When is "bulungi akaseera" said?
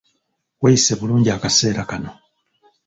0.99-1.83